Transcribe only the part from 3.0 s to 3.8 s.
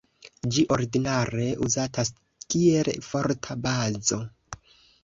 forta